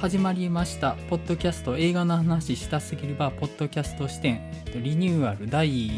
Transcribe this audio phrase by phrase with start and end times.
[0.00, 0.92] 始まりました。
[1.10, 5.90] ポッドキャスト映画の話したすぎるバーポッドキャスト視点、えっと、リニューアル第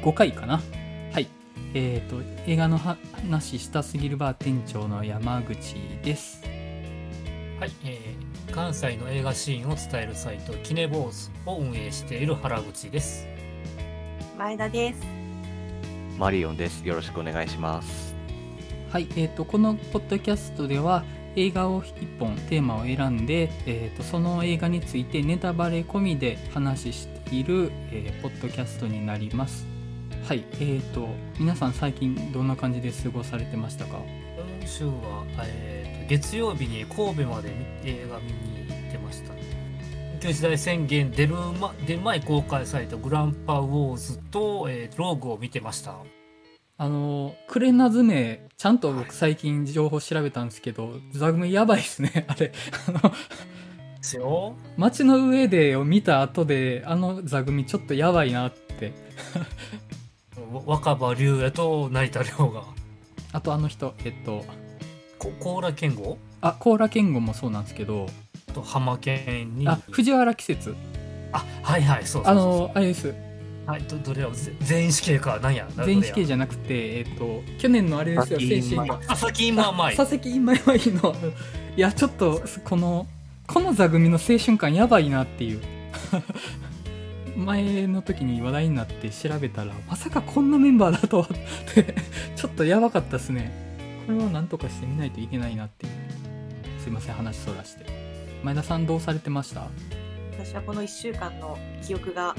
[0.00, 0.62] 5回かな。
[1.12, 1.26] はい。
[1.74, 6.40] えっ、と映画の話したすぎるバー店長の山口です。
[7.58, 13.26] はい、えー、関西の映画シーンを伝えるサイトキネボーズを運営している原口です。
[14.38, 15.00] 前田です。
[16.16, 16.86] マリオンです。
[16.86, 18.14] よろしくお願いします。
[18.92, 19.08] はい。
[19.16, 21.02] えっ、とこのポッドキャストでは
[21.38, 29.64] 映画を1本テーマを選んで、えーと、その映画についてネタバレ込みで話している、えー、ポッドキャストになります。
[30.26, 33.98] はいえーと皆さん最近どんな感じで過ごされてましたか？
[34.60, 37.50] 今週は、えーと、月曜日に神戸まで
[37.84, 39.32] 映画見に行ってました。
[39.32, 45.94] 緊急事態宣言出る、ま、出る前公開されたグランパウォーズと、えー、ローグを見てました。
[46.80, 52.52] あのクレナズメちゃんと僕最近情報調べたんですけど、座組やばいっすね あれ。
[52.86, 53.14] あので
[54.00, 54.54] すよ。
[54.76, 58.92] 街の上でを見た後であの座組ちょっとやばいなって。
[60.64, 62.62] 若葉龍也と成田凌が。
[63.32, 64.44] あとあの人えっと
[65.18, 68.06] 高良健吾あ高良健吾もそうなんですけど。
[68.54, 69.66] と浜健に。
[69.66, 70.76] あ藤原季節。
[71.32, 72.44] あはいはいそうそうそう。
[72.64, 73.27] あのあれです
[73.68, 73.82] はい。
[73.82, 74.30] どどれや
[74.62, 75.68] 全員死刑かなんや？
[75.84, 81.14] 全員死刑じゃなくてえっ、と去年のあれですよ精神が佐々木今舞佐々木今舞の。
[81.76, 83.06] いやちょっとこの
[83.46, 85.60] この座組の青春感やばいなっていう。
[87.36, 91.26] 前の時に話題になって調べたらまさかこんなメンバーだとっ
[91.74, 91.94] て。
[92.36, 93.52] ちょっとやばかったですね。
[94.06, 95.92] これは何とかしてみないといけないなっていう。
[96.82, 97.84] すいません話そらして。
[98.42, 99.68] 前田さんどうされてました？
[100.32, 102.34] 私はこの1週間の記憶が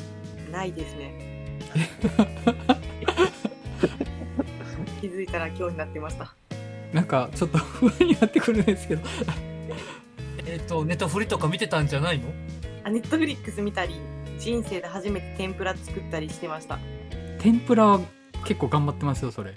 [0.52, 1.60] ないですね。
[5.02, 6.34] 気づいたら今日になってました。
[6.94, 9.02] なんかちょっと不安になってくるんですけど。
[10.46, 12.26] えっとネットフリとか見てたんじゃないの？
[12.84, 13.96] あネットフリックス見たり
[14.40, 16.80] 人生で初めて天ぷら作ったりしてました。
[17.40, 18.00] 天ぷらは
[18.46, 19.54] 結構頑張ってますよそれ。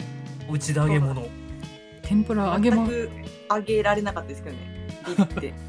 [0.51, 1.27] うちで揚げ物。
[2.03, 3.09] 天ぷら揚げ物揚
[3.65, 4.89] げられなかったですけどね。
[5.07, 5.55] ビビって。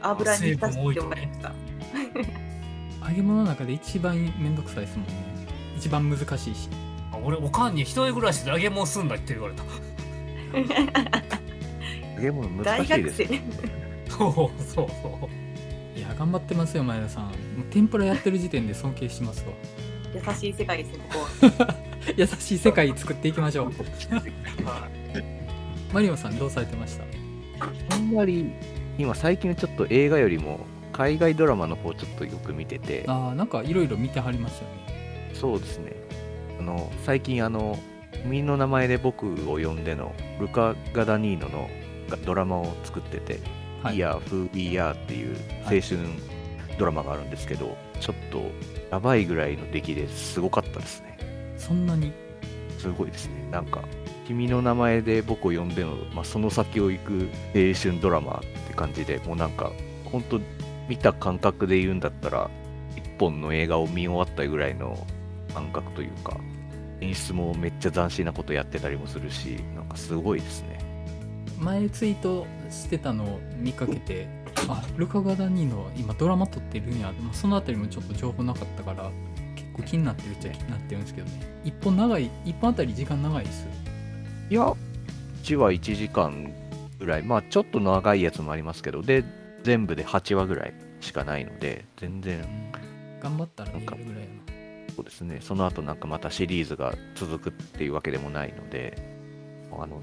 [0.00, 1.52] 油に浸してもらいました
[3.08, 5.14] 揚げ物の中で一番めんどくさいですもんね
[5.76, 6.68] 一番難しいし
[7.24, 9.64] 俺おかんに一人暮らしで揚げ物すんだって言われた
[12.16, 13.42] 揚げ物難しいです、ね、
[14.08, 15.28] そうそうそ
[15.96, 17.32] ういや頑張ってますよ前田さん
[17.70, 19.52] 天ぷらやってる時点で尊敬しますわ
[20.14, 21.74] 優しい世界ですねここは
[22.16, 23.72] 優しい世界作っていきましょう
[25.92, 27.04] マリオさんどうされてました
[27.94, 28.52] あんまり
[28.98, 30.60] 今最近ちょっと映画よりも
[30.98, 33.04] 海外ドラマの方ちょっとよく見てて。
[33.06, 35.30] ああなんかいろいろ見てはりますよね。
[35.32, 35.92] そうですね。
[36.58, 37.78] あの最近あの
[38.24, 41.70] 「君の名前で僕を呼んで」のルカ・ガダニーノの
[42.26, 43.38] ドラマを作ってて
[43.80, 46.00] 「はい、イヤー・フー・イヤー」っていう青春
[46.78, 48.42] ドラマがあるんですけど、はい、ちょっと
[48.90, 51.16] やばいぐらいの出来ですごかったですね。
[51.56, 52.12] そんなに？
[52.76, 53.48] すごいですね。
[53.52, 53.82] なんか
[54.26, 59.70] 君の名前で僕を呼んでの、まあ、その先を行く青春ドラマって感じでもうなんか
[60.10, 60.40] 本当
[60.88, 62.50] 見た感覚で言うんだったら
[62.96, 65.06] 一本の映画を見終わったぐらいの
[65.54, 66.36] 感覚というか
[67.00, 70.78] 演出もめっちゃ斬新なことやってたりもするしなんかすごいですね。
[71.58, 74.28] 前ツイートしてたのを見かけて
[74.68, 79.10] あルカ・ガダニーノ今ドラマ撮ってるんや、まあ、その辺りもちょっと情報なかったから
[79.56, 81.60] 結構気になってるっちゃ気になってるんですけどね。
[81.64, 83.66] 一本長い一本あたり時間長いです。
[84.50, 84.72] いや
[85.42, 86.52] 1話1時間
[86.98, 87.22] ぐらい。
[87.22, 89.02] まあちょっと長いやつもありますけど。
[89.02, 89.24] で
[89.62, 92.44] 全部で8話ぐらいしかないので全然、
[93.20, 94.48] 頑張ったら見れるぐらいの
[94.98, 95.38] そうですね。
[95.40, 99.00] その後なんかまたシリーズが続くっていうわけでもないので
[99.70, 100.02] あの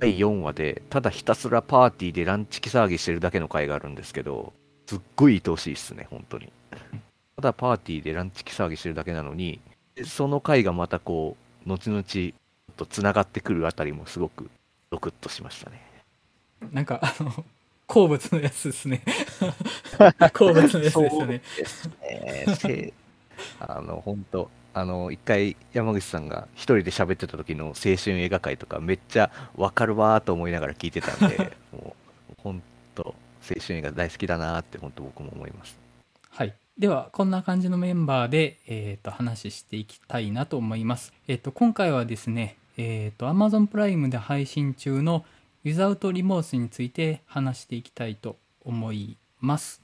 [0.00, 4.52] 第4話でただひたすらパーティーでランチキ騒ぎしてるだけの回があるんですけど
[4.86, 6.52] すっごい愛おしいっすね本当に。
[7.36, 9.60] ただパーティーでランチキ騒ぎしてるだけなのに
[10.04, 12.02] その回がまたこう後々
[12.76, 14.50] とつながってくるあたりもすごく
[14.90, 15.80] ドクッとしましたね。
[16.72, 17.44] なんかあの
[17.92, 19.02] 好物のやつですね。
[20.32, 21.42] 好物のやつですよね。
[21.58, 22.92] ですね。
[23.60, 31.94] あの、本当あの、一回山口さんが一人で喋ってた時の青春映画界とかめっちゃわかるわと思いながら聞いてたんで、 も
[32.30, 32.62] う本
[32.94, 33.14] 当青
[33.60, 35.78] 春映画大好きだなって本当僕も思います。
[36.30, 36.54] はい。
[36.78, 41.12] では、こんな感じのメンバーで、えっ、ー、と、話していきたいなと思います。
[41.28, 45.26] えっ、ー、と、今回はですね、えっ、ー、と、Amazon プライムで配信中の
[45.64, 49.82] ウィザウトリモースについて話していきたいと思います。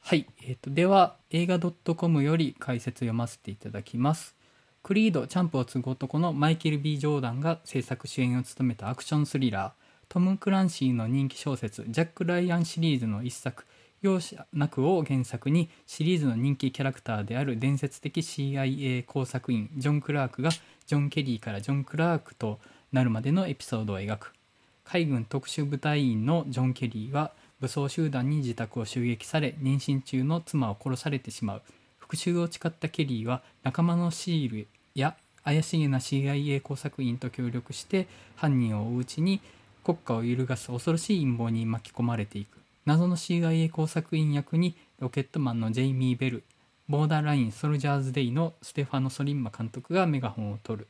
[0.00, 0.26] はい。
[0.42, 4.34] えーと、では、映画 .com より解説読ませていただきます。
[4.82, 9.82] クリード、チャンプを継ぐ男のマイケル・ B・ ジョーダンが制作主演を務めたアクションスリラー、
[10.12, 13.64] トム・クランシーの人気小説ジャック・ライアンシリーズの一作
[14.02, 20.50] 容赦なくを原作にシリーズの人気キャラクターである伝説的 CIA 工作員ジョン・クラークが
[20.86, 22.60] ジョン・ケリーからジョン・クラークと
[22.92, 24.34] なるまでのエピソードを描く
[24.84, 31.62] 海軍特殊部隊員のジョン・ケリーは武装集団に自宅を襲撃され妊娠中の妻を殺されてしまう。
[31.98, 38.06] 復讐を誓ったケリーは仲間のシールや怪しげな CIA 工作員と協力して
[38.36, 39.40] 犯人を追ううちに
[39.84, 42.58] 国家を揺るがす恐ろしい陰謀に巻き込まれていく。
[42.84, 46.42] 謎の CIA 工作員役にロケットマンのジェイミー・ベル
[46.88, 50.88] ボーダーライン・ソルジャーズ・デイのステファノ・ソリンマ監督がメガホンを取る。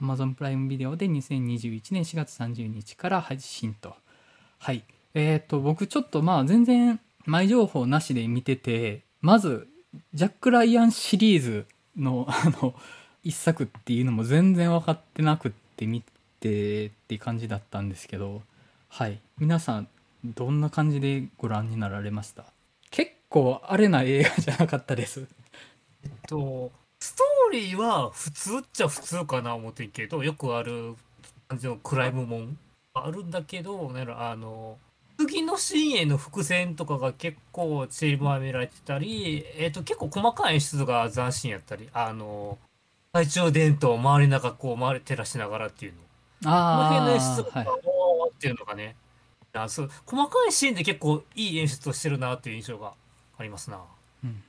[0.00, 3.94] Amazon プライムビデオで2021年4月30日から配信と。
[4.58, 4.84] はい。
[5.14, 9.68] えっ、ー、と僕ちょっとまあ全然前情報なしで見ててまず
[10.12, 12.74] ジャック・ライアンシリーズの あの
[13.22, 16.02] 一作っていうのも全然分かってなくって見
[16.40, 18.42] てって感じだったんですけど。
[18.88, 19.20] はい。
[19.38, 19.88] 皆さん
[20.24, 22.44] どんな感じでご覧になられました？
[22.90, 25.26] 結構あれな映画じゃなかったです。
[26.04, 26.70] えっと
[27.00, 27.24] スト
[27.54, 30.94] リーは普通っちゃ普通かな思ってんけどよくある
[31.48, 32.58] 感じのクライムもん
[32.94, 34.78] あるんだけどなんあの
[35.18, 42.58] 次のシーンへの伏線とかが結構散りばめられてたり、えっと結構細かい演出が斬新やったりあの
[43.12, 45.92] 懐中電灯を周りの中こう回り照らしながらっていう
[46.42, 46.50] の。
[46.50, 46.88] ああ。
[46.88, 48.96] この辺の演出が、はい、おーっていうのがね。
[49.52, 52.94] あそう細かいシーンで結構いい演出をしてるなっていう印象が
[53.38, 53.78] ありますな。
[54.24, 54.42] うん。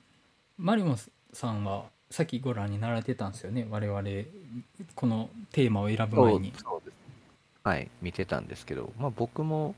[0.58, 0.98] マリモ
[1.32, 3.68] さんはさっきご覧になられてたんですよね。
[3.70, 4.02] 我々
[4.96, 6.54] このテーマを選ぶ前に。
[7.64, 9.76] はい、見てたんですけど、まあ僕も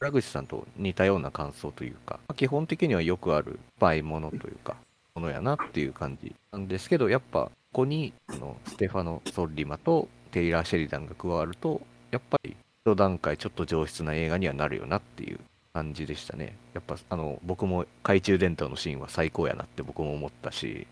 [0.00, 4.76] 原口さんと似たような感想というか、ま基本的にはよくある場合ものというか、
[5.14, 11.80] ものやなっていう感じなんですけど、やっぱここにあのステファノ・ソッリマとテイラー・シェリダンが加わると
[12.10, 12.54] やっぱり
[12.84, 15.40] 一段階ちょっと上質な映画にはなるよなっていう
[15.72, 20.86] 感じでしたねやっぱあの僕も懐中電灯のシーンは最高やなって僕も思ったし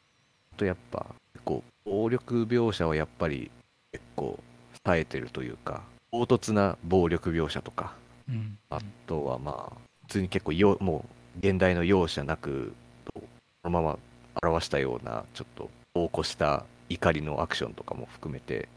[0.61, 3.51] とやっぱ結構暴力描写はやっぱり
[3.93, 4.39] 結構
[4.85, 7.95] 耐えてるというか唐突な暴力描写とか、
[8.29, 9.77] うん、あとはまあ
[10.07, 12.75] 普通に結構よもう現代の容赦なく
[13.15, 13.23] そ
[13.65, 13.99] のまま
[14.43, 18.69] 表したようなちょっとを起こした怒りのアクションとかも含めて、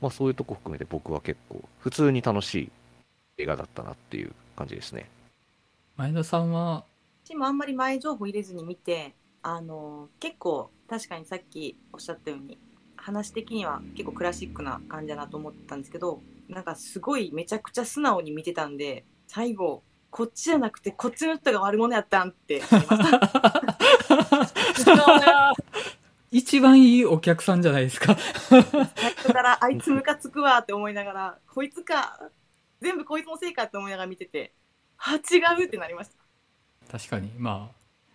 [0.00, 2.72] まあ、そういうとこ含めて僕は結構普通に楽しい
[3.38, 5.08] 映画だったなっていう感じですね。
[5.96, 6.84] 前田さんは？
[7.24, 12.58] 私もあんまり前情報入れずに見てあの結構確かにさっきおっしゃったように
[12.96, 23.24] 話的には結構クラシックな感じだなと思ったんですけどなんかすごいめちゃくちゃ素直に見てたんで最後こっちじゃなくてこっちの人が悪者やったんって思いました
[26.34, 28.16] 一番いいお客さんじゃないですか。
[28.16, 32.18] 最初からあいつムカつくわって思いながら、こいつか、
[32.80, 34.52] 全部こいつのせいかって思いながら見てて、
[34.98, 36.10] あ、違うってなりまし
[36.88, 36.90] た。
[36.90, 37.70] 確かに、ま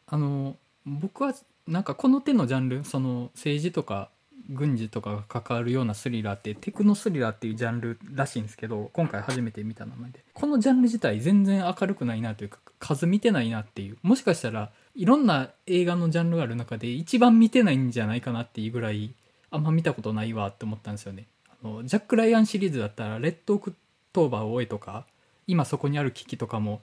[0.05, 1.33] あ、あの、僕は
[1.69, 4.09] なんかこの手のジャンル、その政治とか
[4.49, 10.23] 軍事とかが関わるようなスリラーってテクノスリラーっていうジャンルらしいんですけど今回初めて見た名前で。
[10.33, 13.97] このジャンル自体全然明るくないなというか数見てないなっていう。
[14.01, 19.13] もしかしたらいろんな映画のジャンルがある中で一番見てないんじゃないかなっていうぐらい
[19.51, 21.27] あんま見たことないわって思ったんですよね。
[21.61, 23.75] あのジャック・ライアンシリーズだったら「レッドオク
[24.13, 25.05] トーバーを追え」とか
[25.45, 26.81] 今そこにある危機とかも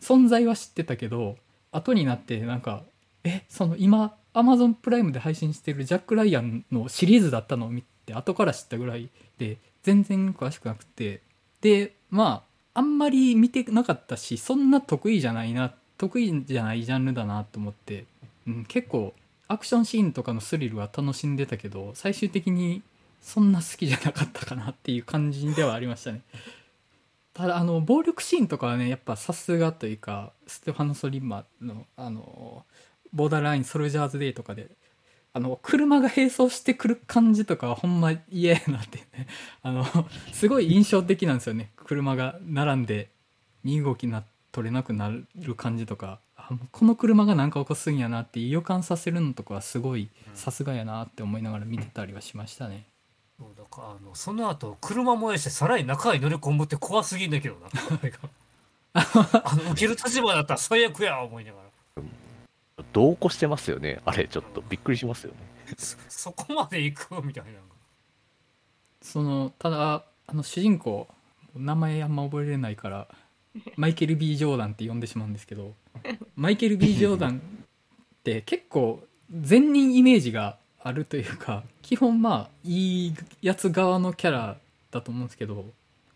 [0.00, 1.36] 存在は知ってたけど
[1.72, 2.84] 後になってなんか
[3.24, 9.08] えその今アマゾンプライムで配信してるジャック・ライアンのシリーズだったのを見て後から知ったぐらい
[9.38, 11.20] で全然詳しくなくて
[11.60, 12.44] でま
[12.74, 18.06] ああんまり見てなかったしそんな得意じゃないな得意じゃないジャンルだなと思って、
[18.46, 19.12] うん、結構
[19.48, 22.82] アクションシーンとかのスリルは楽しんでたけど最終的に
[23.20, 26.22] そんな好きじゃなかったかなっていう感じではありましたね。
[27.34, 32.64] ただあの暴力シーンとかはねやっぱさすがというかステファノ・ソリンマのあの
[33.12, 34.68] ボーダーラインソルジャーズデーとかで
[35.32, 39.26] あの車が並走してくる感じとかはほんま嫌やなってね
[39.62, 39.86] あの
[40.32, 43.10] すごい印象的なんですよね車が並んで
[43.62, 52.86] 身動きな取れなくなる感じとかあこの車が何か起こすんやなって予感させるのとかはすごいさすがやなって思いながら見てたりはしましたね。
[53.38, 57.68] そうだからあのその後車燃やしてさらに中に乗り込むって怖すぎんだけどな
[58.92, 61.69] あの受ける立場だったら最悪や思いながら。
[62.92, 64.00] 同行してますよね。
[64.04, 64.62] あれちょっと。
[64.68, 65.38] びっくりしますよね。
[66.08, 67.50] そこまで行くみたいな。
[69.02, 71.08] そのただあの主人公
[71.56, 73.08] 名前あんま覚えれないから
[73.76, 75.74] マイケル・ B・ ジョーダンって呼んでしまうんですけど
[76.36, 77.40] マイケル・ B・ ジョーダンっ
[78.22, 84.58] て結構善人イメージがあるというか基本まあいいやつ側のキャラ
[84.90, 85.66] だと思うんですけど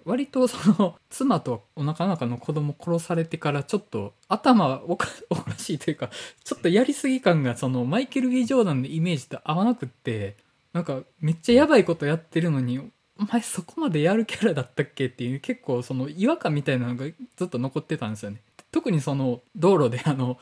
[0.05, 6.11] 割とその妻とお腹の中の子供殺されてからちょっと頭おか おかしいというか
[6.43, 10.37] ちょっとやりすぎ感がそのマイケル・ビー・ジョーダンのイメージと合わなくって
[10.73, 15.07] なんかめっちゃやばいことやってるのにお前そこまでやるキャラだったっけ？
[15.07, 17.07] っていう結構その違和感みたいなのが
[17.37, 18.43] ずっと残ってたんですよね。
[18.73, 20.39] 特にその道路であの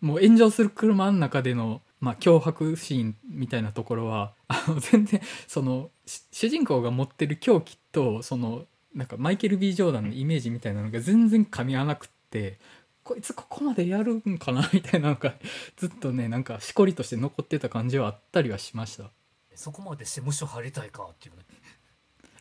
[0.00, 5.90] もう炎上する車の中でのまあ、脅迫シーンみたいなところはあの全然その
[6.32, 12.58] 主人公が持ってる狂気とそのなんかマイケル・ B・ ジョーダンのイメージみたいなのが全然噛み合わなくって
[13.04, 15.34] こいつここまでやるんかなみたいなのが
[15.76, 19.10] ずっとねなんかしこりとして残ってた感じはあったりはしました。
[19.54, 21.42] そこまでして無所入りたいかっていうね。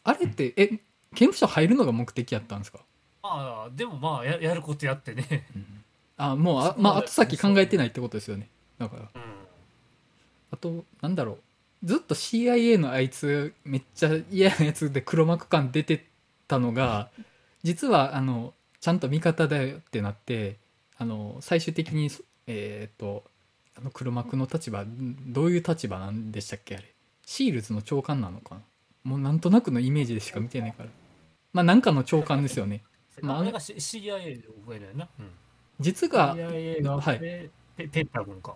[0.04, 0.80] あれってえ刑
[1.16, 2.80] 務所入るのが目的やったんですか、
[3.22, 5.46] ああでもまあややることやってね。
[6.18, 8.48] あもうあまあ後先考えてないってことですよね。
[8.78, 9.02] だから。
[9.02, 9.10] うん。
[10.52, 11.38] あとなんだろう。
[11.84, 16.06] ずっと CIA のあいつめっちゃ嫌なやつで黒幕感出て
[16.52, 17.10] たのが
[17.64, 20.58] 実はあのちゃんと味方だよってなって
[20.98, 22.10] あの最終的に
[22.48, 23.24] えっ、と
[23.78, 26.94] あの黒幕の立場んどういう立場なんでしたっけあれ。
[27.26, 28.62] シールズの長官なのかな。
[29.04, 30.90] もうなんとなくのイメージでしか見てないから。
[31.54, 32.84] まあなんかの長官ですよね。
[33.22, 35.30] まああれが CIA で覚えないな、うん、
[35.80, 37.20] 実が CIA が、はい。
[37.20, 37.50] ペ
[37.88, 38.56] ペンタゴンか。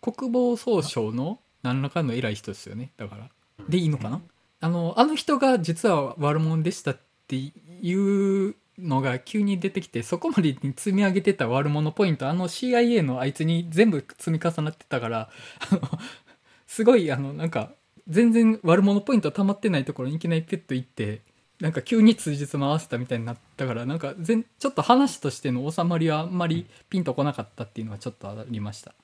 [0.00, 2.92] 国防総省の何らかの偉い人ですよね。
[2.96, 3.28] だから。
[3.68, 4.22] でいいのかな。
[4.62, 7.00] あのあの人が実は悪者でしたっ
[7.30, 15.30] ていうのが急に出てきてそこまでに積み上げてた悪者ポイントあの CIA のあいつに全部積み重なってたから
[15.70, 15.80] あの
[16.66, 17.72] すごいあのなんか
[18.08, 21.20] 全然悪者ポイント溜まってないところにいきなりペット行って
[21.60, 28.94] なんか急に通じつ回せたみたいになったからなんか全ちょっと話としての収まりはあんまりピンとこなかったっていうのはちょっとありました。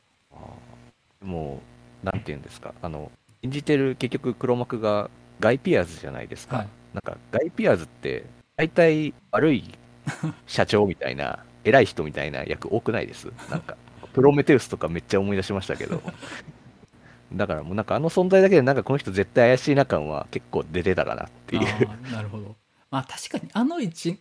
[1.23, 1.61] も
[2.03, 3.11] う、なんていうんですか、あの、
[3.43, 6.59] 演じてる結局黒幕がガイ・ピアーズじゃないですか。
[6.59, 8.25] はいなんか、ガイ・ピアーズって、
[8.57, 9.65] 大体悪い
[10.47, 13.29] 社長みたいな、 偉い人みたいな役多くないです？
[13.51, 13.77] なんか、
[14.15, 16.03] プロメテウスとかめっちゃ思い出しましたけど。
[17.33, 21.63] だからもうなんかあの存在だけでなんかこの人絶対怪しいな感は結構出てたかなっていう。
[22.13, 22.55] なるほど
[22.91, 24.21] まあ確かにあの立ち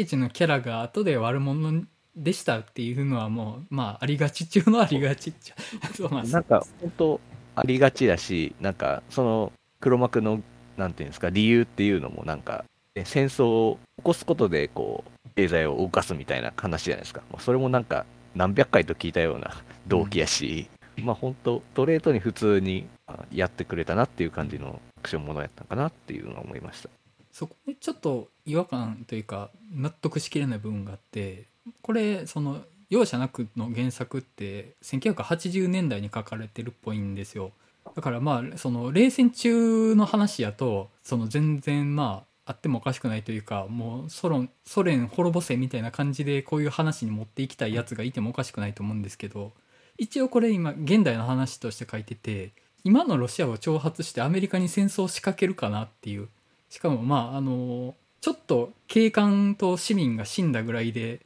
[0.00, 1.84] 位置のキャラが後で悪者
[2.16, 5.54] でしたっていうのはもうまあありがち中のありがちっちゃ
[5.94, 7.20] そうまあなんか本当
[7.56, 10.42] ありがちだし、なんかその黒幕の
[10.76, 12.64] なんていうんですか理由っていうのもなんか
[12.94, 17.22] ね戦争を起こすことでこう経済を動かすみたいな話じゃないですか。
[17.38, 20.68] それもなんか何百回と聞いたような 動機やし、
[21.02, 26.90] まあ本当ストレートに普通にあやってくれたなっていう感じのアクションものやったのかなっていうのは思いました。
[27.32, 31.44] そこでちょっと違和感というか納得しきれない部分があって
[31.82, 37.52] これその容赦なくの原作って1980年代に書かれてるっぽいんですよ
[37.96, 49.52] だからまあその冷戦中の話やとその全然まああってもおかしくないというかもうソロソ連滅ぼせみたいな感じでこういう話に持っていきたいやつがいてもおかしくないと思うんですけど
[49.98, 52.52] 一応これ今現代の話として書いてて
[52.84, 56.28] 今のロシアを挑発してアメリカに戦争を仕掛けるかなっていう。
[56.68, 61.20] しかもまああのちょっと警官と市民が死んだぐらいで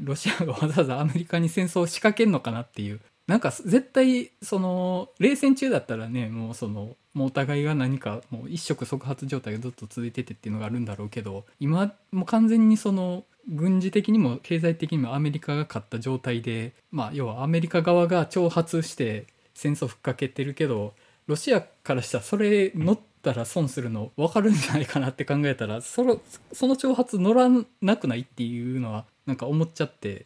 [0.00, 3.00] ロシアがわざわざアメリカに戦争を仕掛けるのかなっていう。
[3.28, 20.94] なんか絶対その冷戦中だったらねもうそのもうお互いが何かもう一触即発状態がずっと続いててっていうのがあるんだろうけど今もう完全にその軍事的にも経済的にもアメリカが勝った状態でまあ要はアメリカ側が挑発して戦争ふっかけてるけど
[21.26, 26.18] ロシアからしたらそれ乗ったら損するの分かるんじゃないかなって考えたらその
[26.54, 27.50] その挑発乗ら
[27.82, 30.24] なくないっていうのはなんか思っちゃって。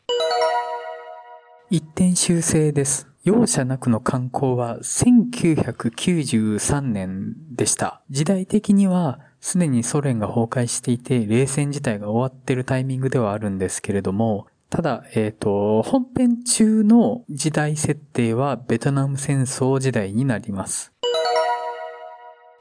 [1.74, 20.94] 一点修正です容赦なくの観光は1993年でした時代的にはすでにソ連が崩壊していて冷戦自体が終わってるタイミングではあるんですけれどもただ、えっ、と、本編中の時代設定はベトナム戦争時代になります。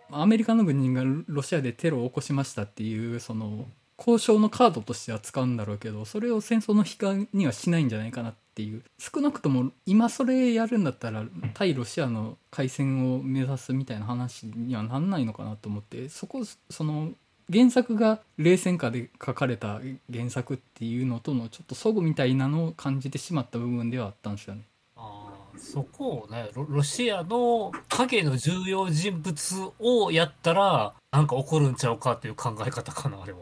[0.09, 3.65] アメリカの軍人がロシアでテロを起こしましたっていう、その、
[3.97, 8.83] 交渉のカードとしては使うんだろうけど、それを戦争の引きにはしないんじゃないかなっていう。
[8.99, 17.11] 少なくとも今それやるんだったら、対ロシアの開戦を目指すみたいな話にはなんないのかなと思って、そこ、その、
[17.51, 19.81] 原作が冷戦下で書かれた
[20.11, 24.61] 原作っていうのとのちょっと齟齬みたいなのを感じてしまった部分ではあったんですよね。
[24.95, 33.39] あーそこをねロロシアの影の重要人物をやったらなんか起こるんちゃうかっていう考え方かなあれは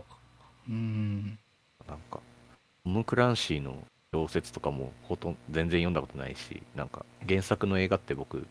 [0.68, 1.38] うん。
[1.88, 2.20] なんか、
[2.84, 8.48] トム・クランシーの小説とかもほとん全然読んだことないし、なんか原作の映画って僕、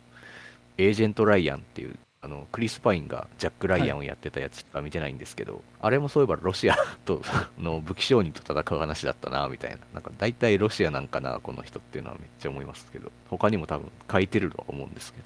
[0.76, 7.22] エージェント・ライアンっていうあのクリス・パインがジャック・ライアンをやってたやつしか見てないんですけど、あれもそういえばロシアと
[7.58, 9.78] の武器商人と戦う話だったなみたいな。
[9.94, 13.10] なんか大体ロシアなんかなこの人っていうのはめっちゃ思いますけど。
[13.28, 15.24] 他にも多分書いてるとは思うんですけど。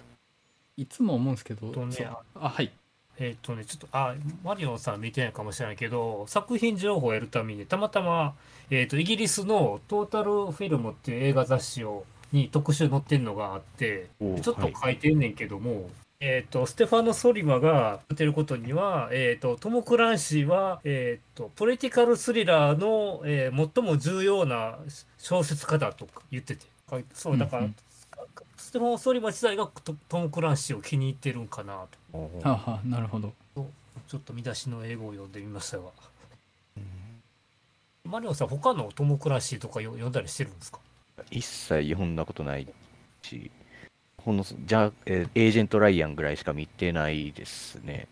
[0.78, 2.72] いつも思うんですけど、とねそうあはい。
[3.18, 8.34] えっ、とね、ちょっと、あ、マリオンさん見てないかもしれないけど、作品情報をやるために、たまたま、
[8.74, 24.78] えっ、と、イギリスのトータルフィルムっていう映画雑誌を、に特集載ってるのがあって、おちょっと書いてんねんけども、えっ、と、ステファノ・ソリマが言ってることには、えっ、と、トム・クランシーは、えっ、と、ポリティカルスリラーの、えー最も重要な
[25.18, 26.64] 小説家だとか言ってて。
[27.12, 27.76] そう、だから、うんうん
[28.56, 32.40] ステファノ・ソリマ自体がトトム・クランシーを気に入ってるんかなと。
[32.86, 33.34] なるほど
[34.08, 35.84] ちょっと見出しの英語を読んでみましたが。
[38.04, 40.80] マリオさん、他のトム・クランシーとかよ読んだりしてるんですか？
[41.30, 42.66] 一切読んだことない
[43.22, 43.50] し
[44.18, 48.08] ほんのじゃあ、えーエージェント・ライアンぐらいしか見てないですね。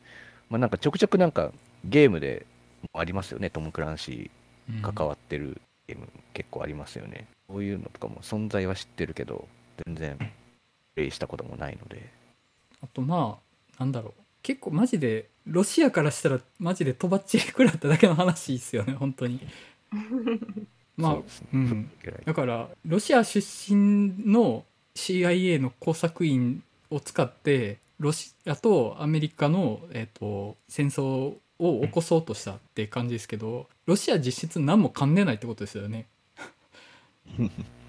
[0.49, 1.53] まあなんかちょくちょくなんか
[1.85, 2.47] ゲームで
[2.93, 4.31] ありますよねトム・クランシ
[4.69, 4.77] うん。
[4.77, 9.49] ー関わってるゲーム結構ありますよね、そういうのとかも存在は知ってるけど
[9.87, 12.09] 全然プレイしたこともないので。
[12.81, 13.39] あとま
[13.77, 14.23] あなんだろう。
[14.43, 19.39] 結構マジでロシアからしたらマジでとばっちり食らっただけの話ですよね本当に
[20.97, 21.23] まあね。
[21.53, 21.91] うん。
[22.25, 23.41] だからロシア出
[23.75, 36.07] 身の CIA の工作員を使ってロシアとアメリカの、えー、と戦争を起こそうとしたって感じですけどロシア実質何も噛んでないってことですよね。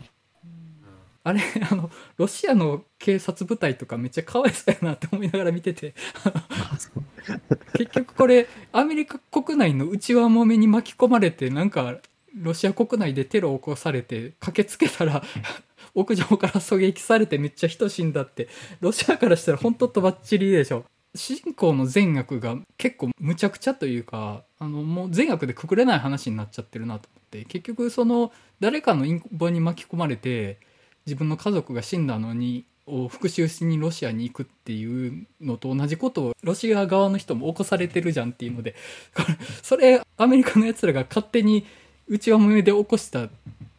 [1.23, 5.93] あれ あのロシアの警察部隊とかめっちゃかわいそうやなって思いながら見てて。
[7.77, 11.99] 結局これアメリカ国内の内輪もめに巻き込まれてなんか
[12.35, 15.23] ロシア国内でテロを起こされて駆けつけたら
[15.93, 18.47] 屋上から狙撃されてめっちゃ人死んだって。
[18.79, 20.85] ロシアからしたら本当とばっちりでしょ。
[21.13, 27.45] 主人公の善悪が結構むちゃくちゃというかあのもう善悪でくくれない話になっちゃってるなと思って。
[27.45, 30.59] 結局その誰かの陰謀に巻き込まれて
[31.05, 38.75] 自分の家族が死んだのにを復讐しにロシアに行くっていうのと同じことをロシア側の人も起こされてるじゃんっていうので
[39.63, 41.65] それアメリカのやつらが勝手に
[42.07, 43.29] 内輪もめで起こした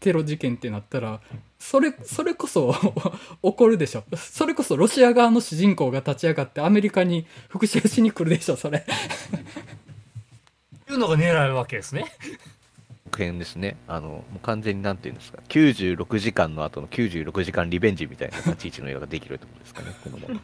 [0.00, 1.20] テロ事件ってなったら
[1.58, 2.74] それそれこそ
[3.42, 8.84] 起こるでしょそれこそロシア側の主人公が立ち上がってアメリカに復讐しに来るでしょそれ
[10.90, 12.04] いうのが狙いわけですね。
[13.18, 13.76] 編ですね。
[13.88, 15.38] あのもう完全になんていうんですか。
[15.48, 20.40] 96時間の後の96時間リベンジみたいな立ち位置の映画ができるってことですかねこのまま。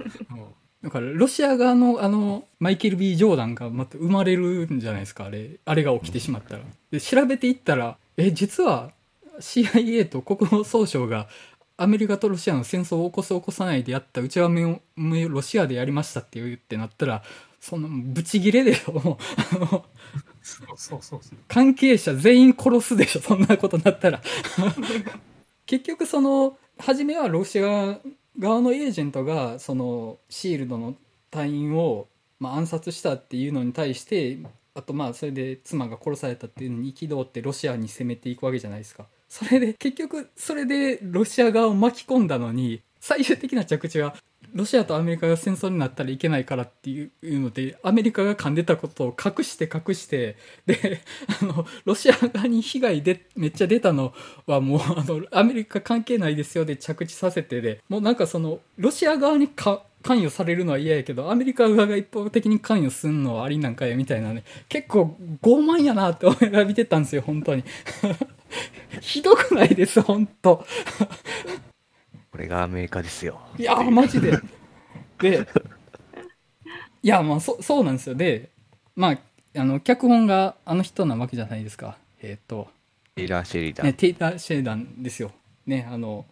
[0.83, 6.63] だからロシア側のあのマイケル・ B・ ジョーダンがまた生まれるんじゃないですかあれあれが起きてしまったら。
[6.91, 8.93] で調べていったらえ実は
[9.41, 11.29] CIA と国防総省が
[11.77, 14.49] アメリカとロシアの戦争を起こす起こさないでやった内輪
[14.97, 17.23] めロシアでやりましたって言ってなったら
[17.61, 18.93] そんなブチギレでしょ。
[18.93, 19.19] も
[19.53, 19.85] うあの
[20.49, 21.39] そうそうそうそう。
[21.49, 24.23] 関係者全員殺すでしょそんなことになったら
[25.67, 28.01] 結局その初めはロシア
[28.39, 30.97] 側のエージェントがそのシールドの
[31.31, 32.09] 隊員を、
[32.41, 34.39] まあ、暗殺したっていうのに対して
[34.75, 44.15] あとまあそれで妻が殺されたっていうのに憤ってロシアに攻めていくわけじゃないですかそれで結局それでロシア側を巻き込んだのに最終的な着地は
[44.55, 51.03] ロシアとアメリカが戦争になったらいけないからっていうのでアメリカが噛んでたことを隠して隠してで
[51.41, 54.15] あのロシア側に被害でめっちゃ出たの
[54.47, 64.45] はもうあのアメリカ関係ないですよで着地させてでもうなんかそのロシア側にか関与されるのは嫌やけどアメリカ側が一方的に関与するのはありなんかやみたいなね。
[64.69, 67.65] 結構傲慢やなって思いが見てたんですよ本当に。
[69.01, 70.65] ひどくないです本当。
[72.39, 73.41] これがアメリカですよ。
[73.59, 74.39] いやーマジで。
[75.19, 75.45] で
[77.03, 78.15] いやまあそそうなんですよ。
[78.15, 78.51] で
[78.95, 81.99] まああの脚本があの人なわけじゃないですか。
[82.23, 82.69] えっ、と。
[83.17, 85.33] テイラー・シェリダン、ね、テイラー・シェーダンですよ。
[85.67, 86.27] ね、あの、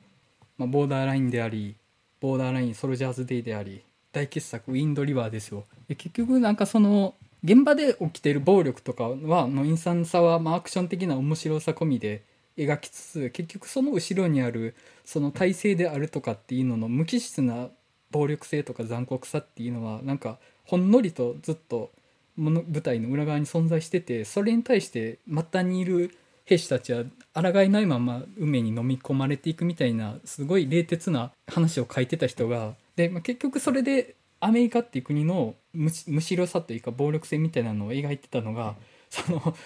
[0.59, 1.75] まあ、ボーダーラインであり、
[2.21, 5.64] ボーダーラインソルジャーズ・デイであり、大傑作、ウィンド・リバーですよ。
[5.88, 12.23] で結局、なんかその、現場で起きている暴力とかは、の陰惨さは、まあ、アクション的な面白さ込みで
[12.57, 17.69] 描きつつ、結局その後ろにある、その体制であるとかっていうのの無機質な
[18.11, 21.90] 暴力性とか残酷さっていうのは、なんか、ほんのりとずっと
[22.37, 38.77] 物舞台の裏側に存在しててそれに対して末端にいる兵士たちは抗いないまま海に飲み込まれていくみたいなすごい冷徹な話を書いてた人がで、まあ、結局それでアメリカっていう国のむしむしろさというか暴力性みたいなのを描いてたのが
[39.11, 39.57] その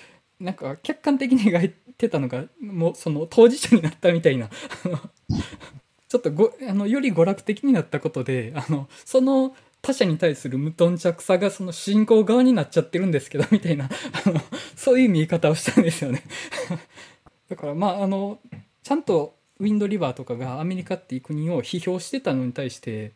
[0.40, 4.48] なんか客観的に描いてたのがもうその当事者になったみたいな。
[6.08, 13.88] ちょっとごあのより娯楽的になったことであのその他者に対する無頓着さがその主人公側になっちゃってるんですけどみたいな。
[14.24, 14.40] あ の
[14.74, 16.24] そういう見え方をしたんですよね。
[17.48, 18.40] だからまああの
[18.82, 23.12] ちゃんとウィンドリバーとかがアメリカっていう国を批評してたのに対して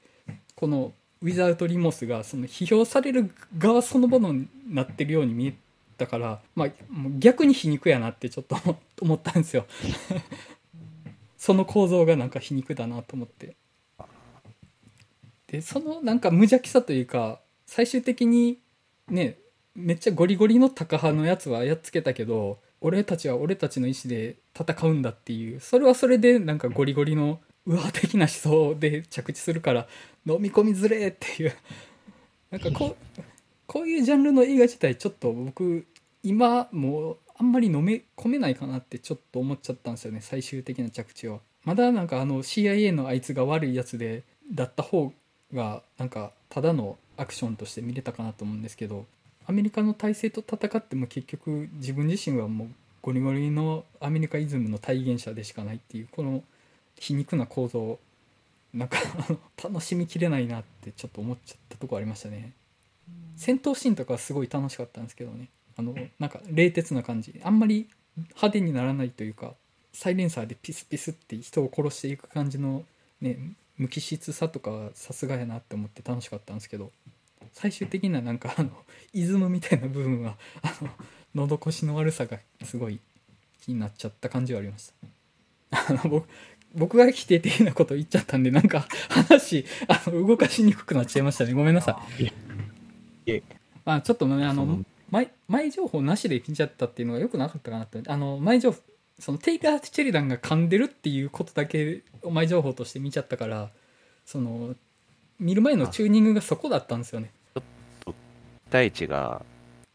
[0.55, 5.55] このウィザード・リモスがその批評される側そのものになってるように見え
[5.95, 6.69] たから、まあ、
[7.19, 8.57] 逆に皮肉やなってちょっと
[9.01, 9.67] 思っ たんですよ。
[11.37, 13.57] その構造がなんか皮肉だなと思って。
[15.47, 18.59] でそのなんか無邪気さというか最終的に
[19.09, 19.39] ね
[19.75, 29.87] めっちゃゴリゴリのタカ派のやつはやっつけたけど俺たちは俺たちの意思で戦うんだっていうそれはそれでなんかゴリゴリの右派的な思想で着地するから
[30.27, 31.55] 飲み込みづれっていう。
[32.51, 33.21] なんかこう
[33.67, 35.87] こういうジャンルの映画自体ちょっと僕
[36.23, 44.23] 今もうあんまり飲め込めないかなってちょっと思っちゃったんですよね最終的な着地はまだなんかあの CIA のあいつが悪いやつで
[44.53, 45.13] だった方
[45.53, 49.07] がなんかただのアクションとして見れたかなと思うんですけど
[49.47, 52.69] アメリカの体制と戦っても結局自分自身はもう
[53.03, 56.43] ゴリゴリのアメリカイズムの体現者でしかないっていうこの
[56.99, 57.99] 皮肉な構造
[58.73, 58.99] なんか
[59.63, 62.53] 楽しみきれないなってちょっと思っちゃったとこありましたね。
[63.37, 65.49] 戦闘シーンとかはすごい楽しかったんですけどね。
[65.77, 67.41] あのなんか冷徹な感じ。
[67.43, 69.55] あんまり派手にならないというか
[69.93, 72.85] サイレンサーでピスピスって人を殺していく感じの
[73.21, 73.39] ね
[73.77, 76.93] 無機質さとかはさすがやなって思って楽しかったんですけど
[77.53, 78.71] 最終的ななんかあの
[79.13, 80.91] イズムみたいな部分はあの
[81.35, 83.01] 喉越しの悪さがすごい
[83.63, 84.93] 気になっちゃった感じはありまし
[85.71, 85.93] た。
[85.93, 86.29] あの僕
[86.75, 91.53] 僕が否定的なこと言っちゃったんでなんか話あの動かしにくくなっちゃいましたね。
[91.53, 92.54] ごめんなさい
[93.85, 98.03] まあちょっとねあの前前情報なしで見ちゃったっていうのがよくなかったかなって。
[98.07, 98.79] あの前情報
[99.19, 103.71] そのテイラー・チェリダンが噛んでるっていうことだけを前情報として見ちゃったから
[104.27, 104.75] その
[105.39, 107.31] 見る前のチューニングがそこだったんですよね。
[107.55, 108.13] 期
[108.73, 109.43] 待値が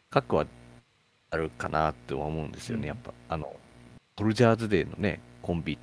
[0.10, 0.46] 各は
[1.32, 2.88] あるかなって思うんですよね、うん。
[2.88, 3.14] やっぱ。
[3.28, 3.54] あの
[4.18, 5.80] ソルジャーズデーのねコンビだ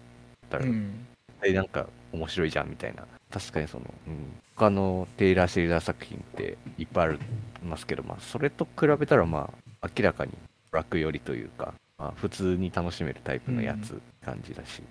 [0.46, 1.06] ったら、うん。
[1.42, 3.06] えなんか面白いじゃんみたいな
[3.38, 7.18] 確かにその、うん、他のテイラー・シェリダー作品っていっぱいあり
[7.62, 10.33] ますけど、まあ、それと比べたらまあ明らかに
[10.72, 14.83] 楽よりというか、まあ、普通に楽しめるタイプのやつ感じだし、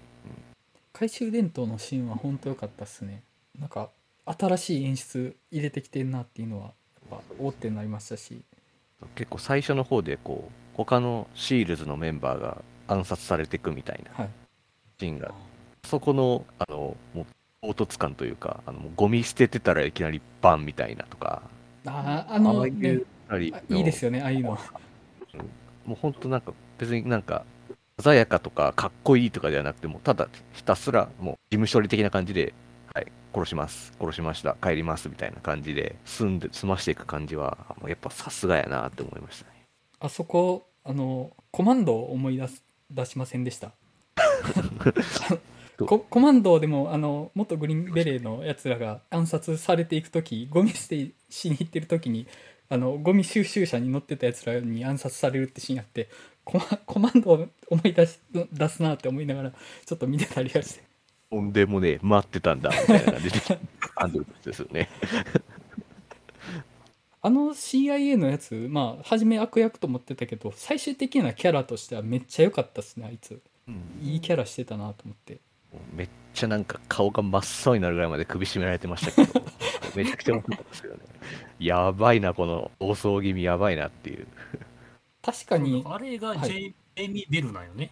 [0.94, 3.24] 懐中電灯のシーンは本当良かったっすね。
[3.58, 3.90] なんか
[4.26, 6.74] 新しい演出入れてきてるなっていうのは
[7.12, 8.44] やっぱおーってなりましたし。
[9.16, 14.30] 結構最初の方でこう他のシールズのメンバーが暗殺されていくみたいなはい
[15.00, 15.34] シーンが
[15.84, 17.26] そこのあのもう
[17.66, 21.42] 凹凸感というかあのゴミ捨ててたらいきなりバンみたいなとか。
[21.88, 21.94] あー
[22.32, 24.52] ああのねあいうありあいいですよねああいうの。
[25.86, 27.46] もう本当なんか別になんか
[28.02, 32.54] 鮮やかとかかっこいいとかではなくてもただひたすらもう事務処理的な感じで
[32.94, 33.94] はい殺します。
[34.00, 34.56] 殺しました。
[34.62, 39.66] 帰りますみたいな感じで済んで済ましていく感じはもうやっぱさすがやなって思いましたね。
[40.00, 43.72] あそこあのコマンドを思い出す出しませんでした？
[45.78, 52.28] ココマンドでもあの元グリーンベレーのやつらが暗殺されていく時ゴミ捨てしに行ってる時に
[52.70, 56.10] あのゴミ収集車に乗ってたやつらに暗殺されるってシーンあって
[56.44, 58.20] コマコマンドを思い出し
[58.54, 60.84] 出すなって思いながらちょっと見てたりはして。
[61.30, 63.60] ほんでもね待ってたんだみたいな感じで
[63.96, 64.90] ハンドルですよね。
[67.22, 73.42] あの CIA のやつまあ初め悪役と思ってたけど最終的なキャラとしてはめっちゃ良かったっすねあいつ。
[73.68, 73.82] うん。
[74.04, 75.40] いいキャラしてたなと思って
[75.94, 79.46] めっちゃなんか顔が真っ青になるぐらいまで首絞められてましたけど。
[79.96, 81.00] めちゃくちゃ面白かったですよね。
[81.60, 84.28] やばいなこの暴走気味やばいなっていう。
[85.22, 85.84] 確かに。
[85.88, 86.50] あれがはい。
[86.50, 87.92] ジェイミー・ベルなんよね。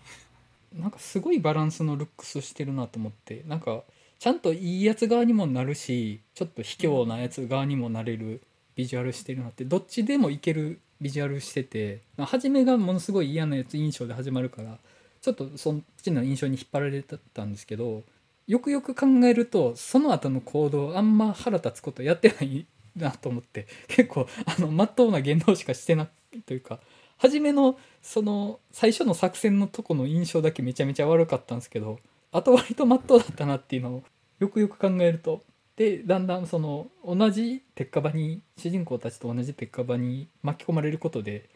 [0.73, 3.43] なんかすごいバランスのルックスしてるなと思って。
[3.47, 3.83] なんか
[4.19, 8.41] ちゃんといいやつ側にもなるしちょっと卑怯なやつ側にもなれる
[8.75, 9.65] ビジュアルしてるなって。
[9.65, 14.79] どっちでもいけるビジュアルしてて初めがものすごい嫌なやつ印象で始まるから
[15.23, 18.03] ちょっとそっちの印象に引っ張られてたんですけど
[18.45, 22.65] よくよく考えるとその後の行動あんま腹立つことやってない
[22.97, 26.81] なと思って結構あの真っ当な言動しかしてないというか
[27.17, 31.99] 初めのその最初の作戦のとこの印象だけめちゃめちゃ悪かったんですけど
[32.33, 34.03] あと割と真っ当だったなっていうのを
[34.39, 35.41] よくよく考えると
[35.77, 41.49] でだんだんその同じ鉄火場に主人公たちと同じ鉄火場に巻き込まれることで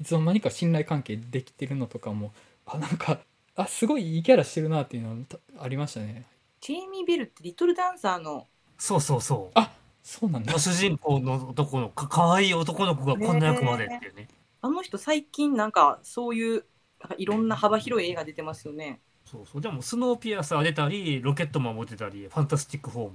[0.00, 2.32] いつの間にか信頼関係できてるのとかも
[2.66, 3.18] あなんか
[3.56, 6.24] あすごいいいキャラしてるなっていうのはたありましたね。
[6.60, 8.46] ジェイミー・ベルってリトルダンサーの
[8.78, 9.50] そうそうそう。
[9.54, 9.72] あ
[10.02, 10.58] そうなんだ。
[10.58, 14.28] 主人公の男のかかわいい男の子がこんな役までっていうね。
[14.60, 16.64] あの人最近なんかそういう
[17.00, 19.00] なんかいろんな幅広い映画出てますよね。
[19.24, 19.60] そうそう。
[19.60, 23.12] でもスノーピアサー出たりロケットマンも出たりファンタスティック4も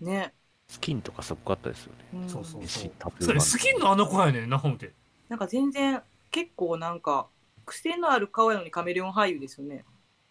[0.00, 0.32] ね。
[0.68, 2.20] スキンとかすごかったですよね。
[2.22, 2.28] うん。
[2.28, 4.92] そうそう石タトゥーそれ版スキンのあの子やねんなほんで
[5.28, 7.26] なんか全然結構なんか
[7.66, 9.84] 癖のある顔やのにカメレオン俳優ですよね。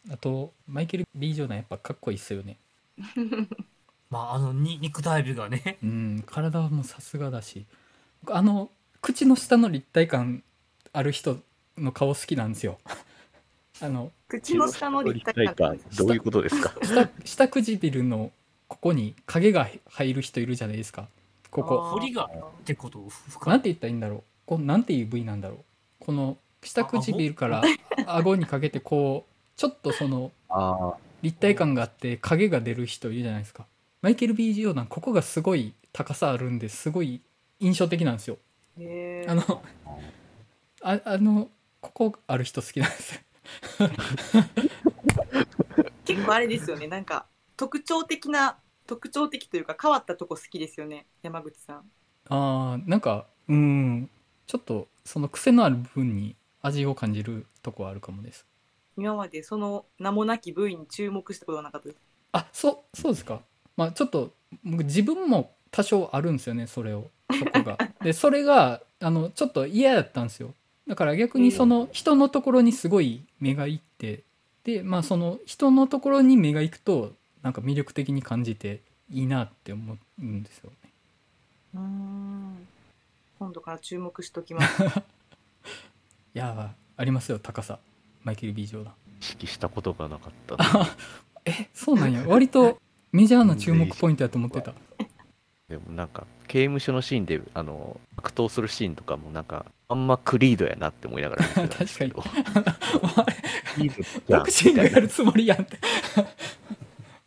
[0.10, 2.58] あとマイケル・ B・ ジョーダンやっぱかっこいいっすよね。
[4.10, 5.78] まああのに肉体美がね。
[5.84, 7.65] うん体はもうさすがだし。
[8.22, 8.70] 僕あの
[9.02, 10.44] 口の下の立体感
[10.94, 11.38] ある人
[11.78, 12.80] の顔好きなんですよ。
[13.82, 15.74] あの口の下の立体感。
[15.74, 16.74] 立どういうことですか？
[16.84, 18.32] 下下唇の
[18.67, 21.08] ここに影が入る人いるじゃないですか。
[21.50, 21.89] ここ。
[21.91, 22.30] 彫りがっ
[22.63, 23.00] てこと？
[23.46, 23.60] ない。
[23.60, 24.24] んて言ったらいいんだろう。
[24.46, 25.65] こうなんていう部位なんだろう。
[26.00, 27.63] この下唇から
[28.06, 33.65] 顎にかけてこうちょっとそのあ立体感があって影が出る人いるじゃないですか。
[34.02, 37.21] マイケル・ B・ ジョーダンここがすごい高さあるんですごい
[37.60, 38.38] 印象的なんですよ。
[39.28, 39.62] あの
[40.82, 43.21] ああのここある人好きなんですよ。
[46.06, 46.88] 結構あれですよね。
[46.88, 47.26] なんか
[47.58, 51.06] 特徴的な特徴的というか変わったとこ好きですよね。
[51.21, 51.84] 山口さん。
[52.30, 54.10] あーなんかうん。
[54.47, 58.45] ちょっとその癖のある部分に味を感じるとこはあるかもです。
[58.97, 62.02] 今までその名もなき部位に注目したことはなかったです。
[62.34, 63.41] あそうそうですか。
[63.78, 67.10] まあちょっと僕自分も多少あるんですよねそれを。
[67.32, 67.78] そこが。
[68.04, 70.54] でそれがあのちょっと嫌だったんですよ。
[70.88, 74.24] だから逆にその人のところにすごい目がいって
[74.63, 80.76] でまあその人のところに目が行くとなんか魅力的に感じていいなって思うんですよね。
[81.76, 82.67] うーん。
[83.39, 84.84] 今度から注目しときます。
[86.34, 87.80] いやーありますよ高さ。
[88.24, 90.56] マイケル・ B・ ジョーダン意識したことがなかった。
[90.60, 90.96] あ
[91.46, 92.24] えそうなんや。
[92.26, 92.80] 割と
[93.12, 94.74] メジャーな注目ポイントやと思ってた。
[95.67, 102.22] でもなんか、刑務所のシーンで、あの、格闘するシーンとかもなんか、あんまクリードやなって思いながら見てたんですけど。
[102.24, 103.36] あれ
[103.76, 104.39] クリードじゃん。
[104.39, 105.78] ボクシングやるつもりやんって。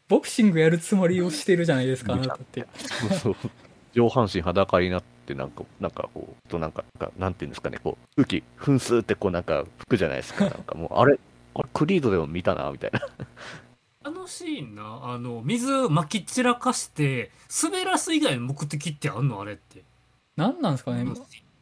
[0.08, 2.60] ボクシングやるつもりをしてるじゃないですかあなたって。
[2.60, 3.36] なそうそう。
[3.94, 10.44] 上半身裸になって、なんか、なんかこう、となんか、なんかなんていうんですかね、こう、空気、噴数ってこうなんか吹くじゃないですか。
[10.44, 11.18] なんかもう、 あれ、
[11.54, 13.00] あれクリードでも見たな、みたいな。
[14.06, 17.30] あのシーンなあの水まき散らかして
[17.62, 19.82] 滑らす以外の目的ってあんのあれって
[20.36, 21.06] 何なんですかね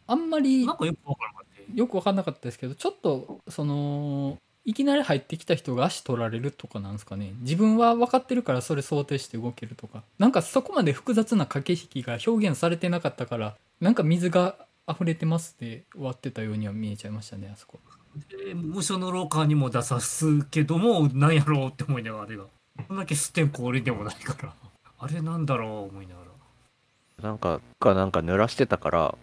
[0.08, 7.32] あんまりなんかよくわからなかったよく分かんなかったですけどちょっとそのいきなり入ってきた人が足取られるとかなんですかね。
[7.40, 10.02] 自分は分かってるからそれ想定して動けるとか。
[10.18, 14.56] なんかそこまで複雑な駆け引きが表現されてなかったからなんか水が
[14.88, 17.80] 溢れてますで終わってたようには見えちゃいましたねあそこ。
[18.28, 22.44] で無所の廊下にも出さすけどもなんやろうって思いながらあれが
[22.88, 24.54] こんだけ吸ってん氷でもないから。
[24.98, 27.28] あれなんだろう思いながら。
[27.28, 29.14] なんか、かなんか濡らしてたから、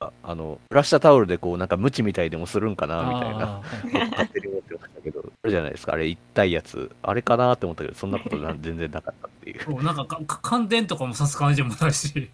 [0.00, 3.62] あの、濡らしたタオルでこう、なんか、ムチみたいでもするんかな、みたいな。
[4.10, 9.62] 勝手に思ってましたけど、あれじゃないですか、あれ、痛いやつ、あれかなって思ったけど、そんなことな全然なかったっていう。
[9.64, 12.30] そ うなんかかか感電とかもさす感じもないし。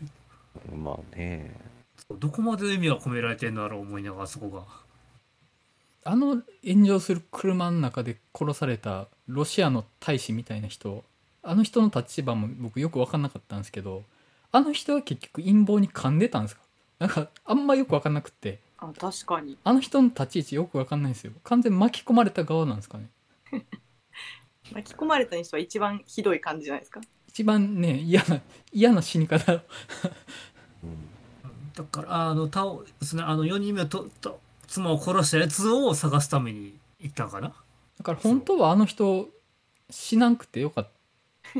[0.76, 1.54] まあね、
[2.18, 4.64] どこまで意味が込められてんだろう思いながらそこが。
[6.06, 11.02] あの炎上する車の中で殺されたロシアの大使みたいな人
[11.42, 14.04] あの人の立場も僕よく分かんなかったんですけど
[14.52, 16.60] あの人は結局陰謀に噛んでたんですか？
[16.98, 18.60] なんかあんまよく分かんなくって。
[18.78, 19.56] あ確かに。
[19.64, 21.32] あの人の立ち位置よく分かんないんですよ。
[21.44, 23.08] 完全に巻き込まれた側なんですかね。
[24.72, 27.00] 巻き込まれたにしては一番ひどい感じじゃないですか？
[27.28, 28.40] 一番ね嫌な
[28.72, 29.52] 嫌な死に方。
[29.52, 29.62] うん。
[31.74, 33.22] だからあの倒ですね。
[33.22, 37.48] あの4人目とと妻を殺したやつを探すために行ったんかな？
[37.98, 39.28] だから本当はあの人
[39.90, 40.88] 死なんくてよかっ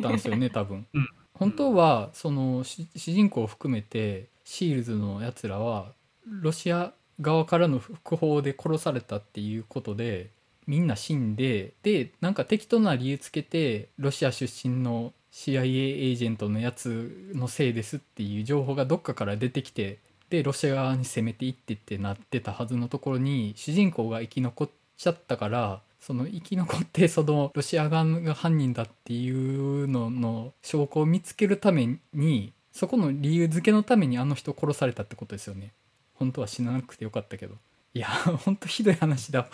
[0.02, 1.08] たんですよね多分、うん。
[1.34, 5.92] 本当はその主主人公を含めてシールズのやつらは
[6.26, 10.30] ロシア側からの不法で殺されたっていうことで
[10.66, 19.98] みんな死んででなんか適当な理由つけてロシア出身の CIA エージェントのやつのせいですっていう情報がどっかから出てきて
[20.30, 35.72] でロシア側に攻めていってってなってたはずのところに主人公が生き残っちゃったからその生き残ってそのロシア側が犯人だっていうのの証拠を見つけるためにそこの理由付けのためにあの人殺されたってことですよね
[36.14, 37.54] 本当は死ななくてよかったけど
[37.94, 38.08] いや
[38.44, 39.48] 本当ひどい話だ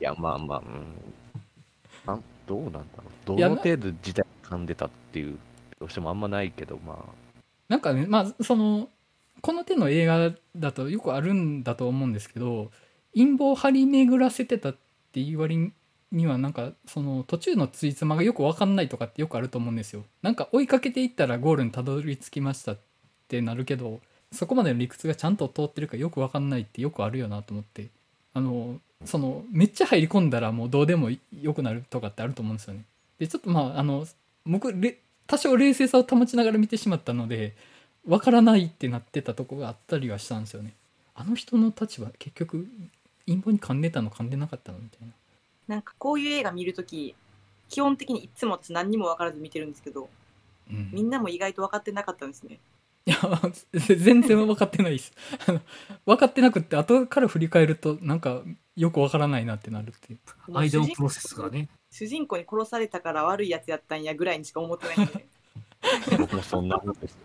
[0.00, 0.94] いや、まあまあ、うん。
[2.06, 3.38] なんどうなんだろう。
[3.38, 5.38] どの程度時代噛んでたっていう、
[5.80, 8.88] どうしてもあんまないけど、まあ、なんかねまあその
[9.40, 12.70] この手の映画だとよくあるんだと思うんですけど
[13.14, 14.76] 陰謀を張り巡らせてたっ
[15.12, 15.72] ていう割
[16.14, 20.04] にはなんかその途中のついつまがよく分かんないとかってよくあると思うんですよ。
[20.22, 22.78] なんか追いかけていったらゴールにたどり着きましたっ
[23.28, 24.00] てなるけど
[24.32, 27.88] そこまでの理屈がちゃんと通ってるかよく分かんないってよくあるよなと思って
[28.32, 32.84] あのそのめっちゃ入り込んだらもうどうでもよくなるとかってあると思うんですよね。
[33.18, 34.06] でちょっとまああの
[34.46, 34.72] 僕
[35.26, 37.54] 多少冷静さを保ちながら見てしまったので
[38.06, 40.74] わからないってなってたとこがあったりはしたんですよね
[41.14, 42.68] あの人の立場結局
[43.26, 45.14] 陰謀に噛んでたの噛んでなかったのみたいな
[45.68, 47.14] なんかこういう映画見るとき
[47.68, 50.08] 基本的にいつも私何にも分からず見てるんですけど
[50.70, 52.58] うんみんなも意外と分かってなかったんですね
[53.06, 53.18] いや
[53.72, 55.12] 全然分かってないです
[56.06, 58.42] 分かってなくって後から振り返るとなんか
[58.76, 61.68] よく分からないなってなるっていうアイデオプロセスがね。
[61.90, 65.26] 主人公に殺されたから悪いやつやったんやぐらいにしか思ってないんで
[66.18, 67.16] 僕もそんなもんです。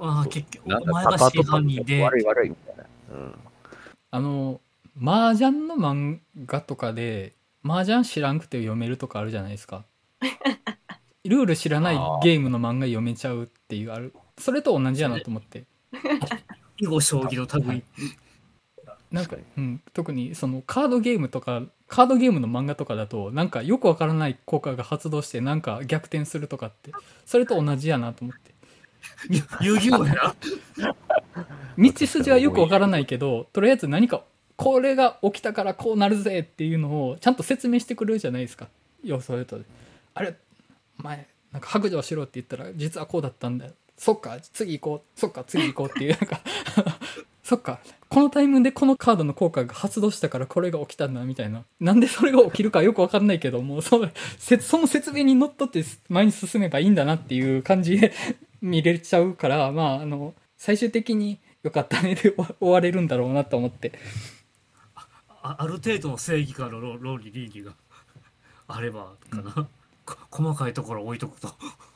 [0.00, 2.84] ああ、結局、なんかお前が真犯人で、悪い悪いみたいな。
[3.12, 3.34] うん。
[4.10, 4.60] あの
[5.00, 9.84] 麻雀の漫画とかで麻雀知らんくて読めるとかあるじゃないですか。
[11.24, 14.12] ルール知らないゲームの漫画読めちゃうっていうある。
[14.38, 15.64] それと同じやなと思って。
[16.78, 17.84] 囲碁将棋の類。
[19.12, 26.90] なんか、うん、特にそのカードゲームとかカードゲームの漫画とかだとなんかよくわからない効果が発動してなんか逆転するとかって。
[27.24, 28.52] それと同じやなと思って。
[29.60, 30.34] 遊戯王やな。
[31.78, 34.24] 道筋はよくわからないけどとりあえず何か
[34.62, 38.68] これが起きたからこうなるぜっていうのをちゃんと説明してくれるじゃないですか。
[39.02, 39.58] 予想と
[40.14, 40.36] あれ
[40.98, 43.72] 前なんか白状しろって言ったら実はこうだったんだよ。
[43.96, 45.20] そっか次行こう。
[45.20, 46.40] そっか次行こうっていうなんか
[47.42, 51.64] そっかこのタイミングでこのカードの効果が発動したからこれが起きたんだみたいな。
[51.80, 58.12] なんでそれが起きるかよくわかんないけどもうそのその説明にのっとって前に進めばいいんだなっていう感じで
[58.60, 63.90] 見れちゃうからまああの最終的によかったねで終われるんだろうなと思って。
[65.42, 67.74] あある程度の正義からの論論理倫理が
[68.68, 69.68] あればかな、
[70.04, 71.48] こ細かいところ置いとくと。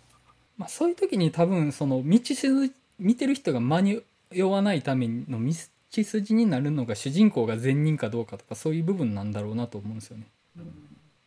[0.59, 4.03] まあ、そういう時に多分その道筋見てる人が間に
[4.35, 5.53] 合わないための道
[5.91, 10.27] 筋になるのが主人公が善人かどうかとかそういう部分なんだろうなと思うんですよね。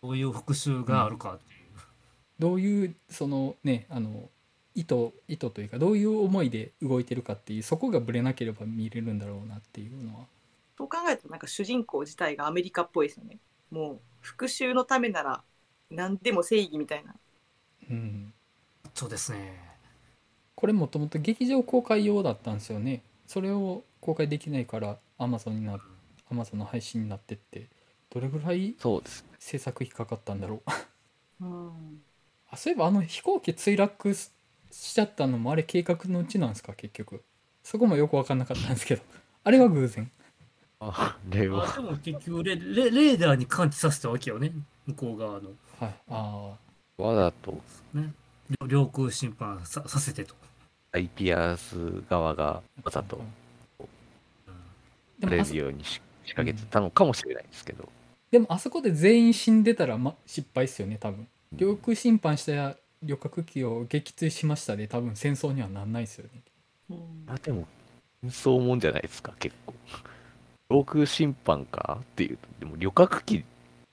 [0.01, 1.60] どういう復讐があるかっていう、
[2.39, 4.29] どういうそのねあの
[4.73, 10.25] 意図意図というかどういう思いで動いてるかっていうそこがぶれなければ見れるんだろうなっていうのは
[10.79, 13.37] そう考えるとなんか主人公自体がアメリカっぽいですよね。
[13.69, 15.43] もう復讐のためなら
[15.91, 17.15] 何でも正義みたいな。
[17.89, 18.33] うん。
[18.93, 19.59] そうですね。
[20.55, 23.01] これもともと劇場公開用だったんですよね。
[23.27, 25.77] それを公開できないから Amazon にな
[26.31, 27.67] Amazon の配信になってって
[28.09, 29.25] どれぐらいそうです。
[29.37, 30.61] 制作費かかったんだろ
[31.41, 31.45] う。
[31.45, 32.01] うん。
[32.49, 34.31] あそういえばあの飛行機墜落し
[34.71, 37.21] しちゃったのもあれ計画のうちなんですか結局。
[37.63, 39.01] そこもよく分かんなかったんですけど。
[39.43, 40.09] あれは偶然
[40.79, 41.73] あ、例あは。
[41.73, 44.51] でも結局レレレーダーに感知させたわけよね。
[44.87, 45.49] 向こう側の。
[45.79, 45.95] はい。
[46.09, 46.51] あ
[46.97, 47.51] わざと。
[47.93, 48.13] ね。
[48.61, 50.33] 領領空侵犯ささせてと、
[50.91, 51.75] アイピアス
[52.09, 53.21] 側があわざと
[55.19, 55.29] うん。
[55.29, 57.87] レでもあそビューにし仕掛けてたのかもしれないですけど。
[58.31, 61.27] でもあそこで全員死んでたら、ま、失敗っすよね多分。
[61.53, 66.41] 領空侵犯した旅客機を撃墜しましたで多分戦争にはなんないですよね。
[66.91, 66.97] うん。
[67.27, 67.67] あ、でも、
[68.21, 69.73] 戦争もんじゃないですか、結構。
[70.69, 73.43] 領空侵犯かっていうと、でも旅客機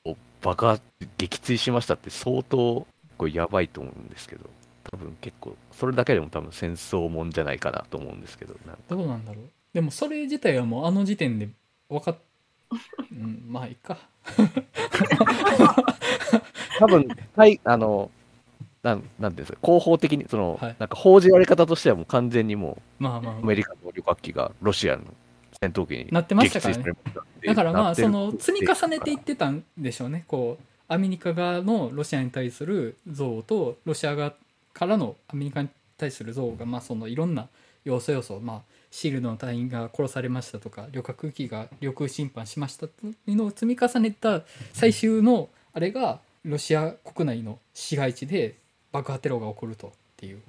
[0.05, 0.83] を爆発、
[1.19, 2.87] 撃墜しましたって相当、
[3.19, 4.49] これやばいと思うんですけど、
[4.85, 9.45] 多分結構、それだけでも多分戦争もんじゃないかなと思うんですけど、なんかどうなんだろう。
[9.73, 11.49] でもそれ自体はもうあの時点で
[11.89, 12.17] 分かっ
[13.13, 13.99] うんまあいいか。
[16.79, 18.11] 多分、はい、あの、
[18.83, 20.77] なんなんていうんですか、広報的に、その、はい。
[20.79, 23.35] なんか報じられ方としてはもう完全にもまあまあ。
[23.35, 25.05] う、アメリカの旅客機がロシアの
[25.61, 26.85] 戦闘機になってましたからね。
[27.45, 30.25] だからまあその積み重ねていってたんでしょうね。
[30.29, 34.35] こうアメリカ側のロシアに対する憎悪とロシア側
[34.73, 37.49] からのアメリカに対する憎悪がまあそのいろんな
[37.85, 44.43] 要素要素まあシールドの隊員が殺されましたとか旅客機が領空侵犯しましたというのを積み重ねた
[44.73, 48.57] 最終のあれがロシア国内の市街地で
[48.93, 50.41] 爆破テロが起こるとっていう。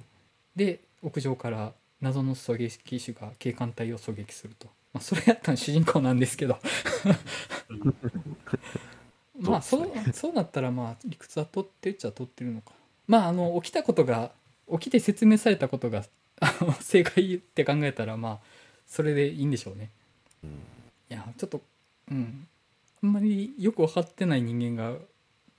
[0.54, 6.58] で屋上から謎の狙撃手が警官隊を狙撃すると、まあ、それやったの主人公なんですけど。
[9.38, 12.72] まあそうそうなったらまあ理屈は取ってるっちゃ取ってるのか。
[13.06, 14.32] まああの起きたことが
[14.72, 16.04] 起きて説明されたことが
[16.80, 18.38] 正解って考えたらまあ
[18.86, 19.90] それでいいんでしょうね。
[20.42, 20.50] うん。
[20.50, 20.54] い
[21.10, 21.62] やちょっと
[22.10, 22.48] うん。
[23.02, 24.98] あんまりよく分かってない人間が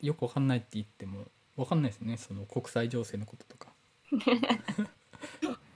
[0.01, 1.25] よく分かんないって言っても
[1.55, 2.17] 分かんないですね。
[2.17, 3.69] その国際情勢のこととか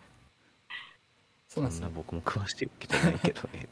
[1.53, 1.93] そうなんですよそん。
[1.93, 3.67] な僕も詳しいわけじゃないけどね。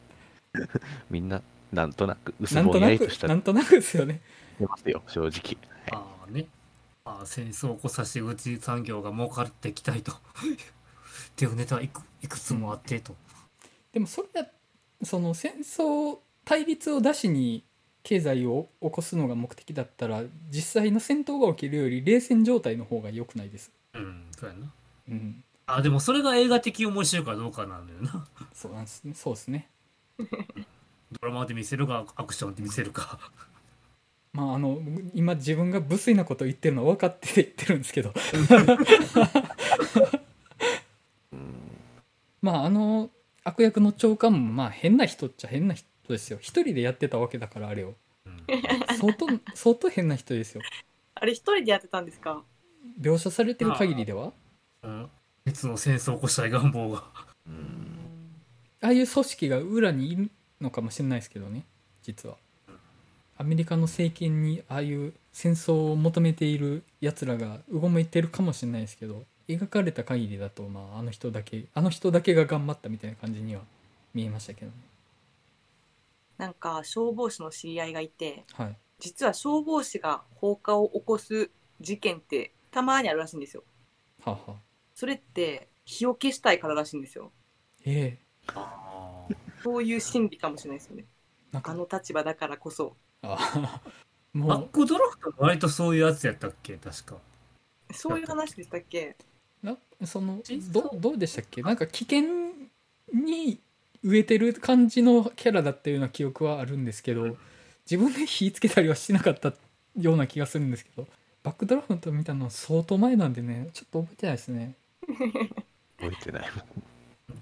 [1.10, 3.26] みんな、なんとなく、薄ぼんやりとした。
[3.26, 4.20] なんとなくですよね。
[4.58, 5.30] てますよ、正直。
[5.30, 5.90] はい。
[5.92, 6.46] ああね。
[7.04, 10.12] ああ戦争を起こさせてうち産業が儲かっていきたいと。
[10.12, 10.14] っ
[11.34, 13.16] ていうネタはいくいくつもあってと、
[13.92, 14.48] でもそれだ
[15.02, 17.64] その戦争対立を出しに
[18.04, 23.72] 経済を起こすのが目的だったら実際の戦闘が起きるより冷戦状態の方が良くないです。
[23.94, 24.72] うんそうやな。
[25.08, 28.26] うんあでもそれが映画的面白いかどうかなんだよな。
[28.52, 29.14] そうなんですね。
[29.14, 29.70] そうですね。
[30.18, 30.26] ド
[31.28, 33.18] ラマで見せるかアクションで見せるか。
[34.32, 34.80] まああの
[35.14, 38.12] 今自分が無粋なこと言ってるのは分かって言ってるんですけど。
[41.32, 41.78] う ん
[42.40, 43.10] まああの
[43.44, 46.38] 悪役の長官もまあ変な人っちゃ変な人ですよ。
[46.40, 47.94] 一人でやってたわけだからあれを。
[48.26, 48.46] うん。
[48.96, 50.62] 相当相当変な人ですよ。
[51.14, 52.42] あれ一人でやってたんですか？
[53.00, 54.32] 描写されてる限りでは。
[54.82, 55.10] うん
[55.44, 57.04] 別の戦争を起こしたい願望が。
[57.46, 57.92] うん。
[58.80, 60.30] ああいう組織が裏にいる
[60.60, 61.64] のかもしれないですけどね
[62.02, 62.36] 実は。
[63.38, 73.62] アメリカの政権にああいう戦争を求めているやつらがうごめいてるかもしれないですけど描かれた限りだと、まあ、あの人だけあの人だけが頑張ったみたいな感じには
[74.14, 74.72] 見えましたけどね。
[76.38, 78.76] なんか消防士の知り合いがいてはい。
[78.98, 83.64] 実は消防士が放火を起こす事件ってたまにあるらしいんですよ。
[84.24, 84.52] はあ、はあ、
[85.02, 87.32] それって火を消したいかららしいんですよ。
[87.84, 88.18] ええ。
[88.54, 89.26] あ
[89.64, 91.06] そういう心理かもしれないですよね。
[91.50, 91.72] なんか。
[91.72, 92.96] あの立場だからこそ。
[93.22, 93.80] あ
[94.38, 96.76] あバもックドラフトも割とそういうやつやったっけ？
[96.76, 97.16] 確か。
[97.92, 99.16] そういう話でしたっけ？
[99.64, 99.76] うな
[100.06, 101.62] その実どどうでしたっけ？
[101.62, 102.22] なんか危険
[103.12, 103.60] に
[104.04, 107.36] 植えてる感じのキャラだったような記憶はあるんですけど
[107.90, 109.52] 自分で火つけたりはしなかった
[109.96, 111.08] ような気がするんですけど
[111.42, 114.76] バックドラフト見たの相当前なんでねちょっと覚えてないですね
[115.06, 116.42] 覚えてない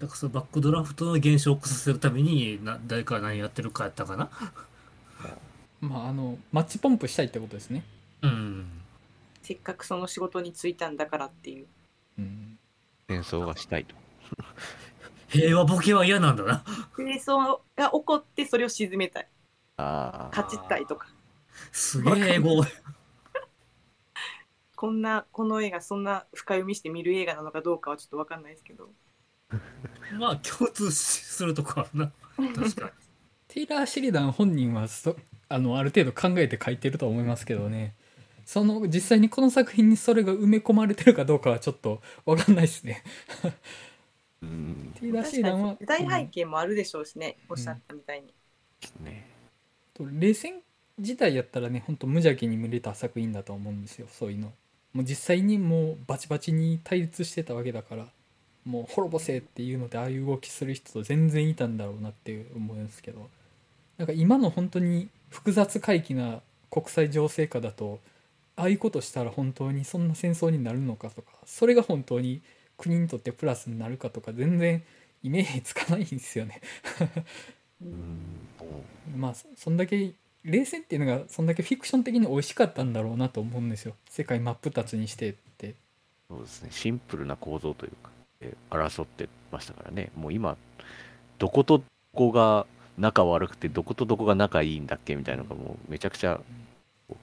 [0.00, 4.30] だからそのバックドラフトの現象を起こさせるためにな誰かが何やってるかやったかな。
[5.80, 7.84] まああのマッチポンプしたいってことですね。
[8.22, 8.66] うん。
[9.42, 11.66] せっかくその仕事に就いたんだからっていう。
[12.18, 12.58] うん
[13.08, 13.94] 戦争がしたいと。
[15.28, 16.64] 平和ボケは嫌なんだな。
[16.96, 19.28] 戦争が起こってそれを鎮めたい。
[19.76, 21.08] ああ勝ちたいとか。
[21.72, 22.64] すげえ英語
[24.80, 28.88] こんなこの映画そんな深読みして見る映画なのかどうかはちょっと分かんないですけど。
[30.18, 32.12] まあ共通するとこあるな。
[32.56, 32.90] 確かに。
[33.46, 35.14] テイラー・シリダン本人はそ
[35.50, 37.94] あのある程度考えて書いてると思いますけどね。
[38.46, 43.04] その実際にこの作品にそれが埋め込まれてるかどうかはちょっと分かんないですね。
[44.40, 44.94] うん。
[44.98, 48.32] テイラー・シリダンはに時代背景もあるでしょうしね、おっしゃったみたいに、
[49.04, 49.28] ね
[49.92, 50.62] と冷戦
[50.96, 54.54] 自体やったらねほんと無邪気に見れた作品だと思うんですよそういうの
[54.92, 58.06] もう実際にもうバチバチに対立してたわけだから
[58.64, 63.28] もう滅ぼせっていうのでああいう動きする人と全然いたんだろうなって思うんですけど
[63.98, 68.00] なんか今の本当に複雑回帰な国際情勢下だと
[68.56, 72.42] ああいうことしたら本当にそんな戦争になるのかとかそれが本当に
[72.76, 74.82] 国にとってプラスになるかとか全然
[75.22, 76.60] イメージつかないんですよね。
[77.82, 78.84] うんも
[79.16, 80.12] まあそそんだけ
[80.44, 83.94] 冷戦っていうのがそんだけフィクション的に美味しかったんだろうなと思うんですよ。
[84.08, 85.68] 世界真っ二つにしてって。
[85.68, 85.74] う
[86.30, 86.68] そうですね。
[86.72, 88.10] シンプルな構造というか
[88.40, 90.10] で争ってましたからね。
[90.16, 90.56] もう今
[91.38, 91.84] どことど
[92.14, 92.66] こが
[92.98, 96.40] 仲悪くてどことどこが仲いいんだっけみたいなのがもうめちゃくちゃ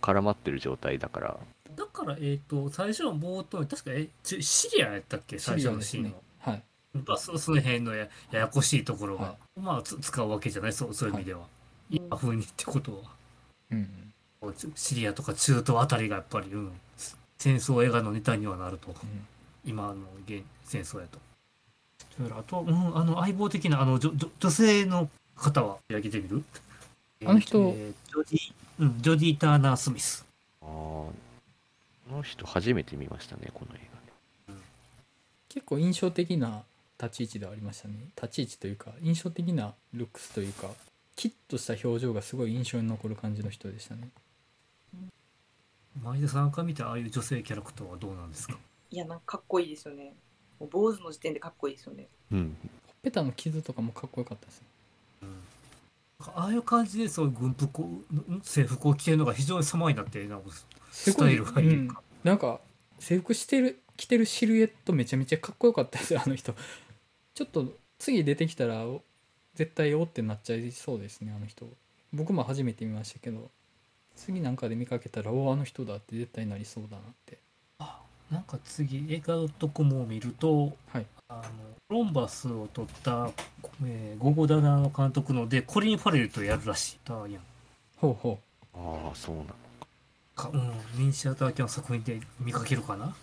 [0.02, 1.38] 絡まってる状態だから。
[1.76, 5.38] だからえっ、と最初の冒頭に確かえちシリアやったっけ？
[5.40, 6.04] 最初のシーン。
[6.04, 6.64] の、はい。
[6.94, 10.74] まあ、そその辺のやややこしいところが、はまあつ使うわけじゃない？
[10.74, 11.42] そうそういう意味では、
[11.90, 12.98] 今風にってことは。
[13.72, 13.90] うん
[14.76, 16.72] シリアとか中東あたりがやっぱり、うん、
[17.38, 18.96] 戦争映画のネタにはなると、うん
[19.66, 21.20] 今の現戦争やと。
[22.38, 26.44] あと、うん、あの相棒的なあの女女女性の方は開けてみる？
[27.26, 27.58] あの人。
[27.76, 30.26] えージョディ、うん、ジョディ・ターナー・スミス。
[30.62, 31.14] あーこ
[32.12, 33.80] の人初めて見ましたねこの映
[35.50, 36.62] 結構印象的な
[37.02, 37.96] 立ち位置ではありましたね。
[38.16, 40.70] 立ち位置というか印象的なルックスというか
[41.18, 44.08] キッとした表情がすごい印象に残る感じの人でしたね。
[46.02, 48.56] 前田さんから見てああいう女性キャラクターはどうなんですか？
[48.92, 50.14] いやなんかかっこいいですよね。
[50.60, 52.08] もう坊主の時点でかっこいいですよね。
[52.32, 52.58] 画うん。
[52.86, 54.68] ほっぺたの傷とかもかっこよかったですね
[56.20, 60.50] ああいう感じでそういう軍服をん制服を着てるのが非常に様になってなんか
[60.92, 62.60] スタイルがいいか、なんか
[63.00, 66.54] 制服してる着てるシルエットめちゃめちゃかっこよかったですよあの人。
[67.34, 69.04] ちょっと次出てきたらお
[69.58, 71.68] 絶対おってなっちゃいそうですねあの人。
[72.14, 73.50] 僕も初めて見ましたけど
[74.16, 77.38] 次なんかで見かけたらおあの人だって絶対なりそうだなって。
[77.80, 78.00] あ
[78.32, 81.06] なんか次映画のとこも見るとはい。
[81.30, 81.42] あの
[81.90, 83.32] コロンバスを撮った、
[83.84, 87.42] えー、ゴゴダナの監督のでコリン・ファレルとやるらしいターヤン。
[87.98, 88.40] ほうほ
[88.74, 89.48] ああそうなの
[90.36, 90.50] か。
[90.54, 93.16] うんミニシアター系の作品で見かけるかな？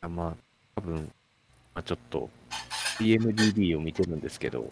[0.00, 0.34] あまあ
[0.76, 0.94] 多分、
[1.74, 2.30] まあ、ちょっと
[2.98, 4.70] DMDB を見てるんですけど多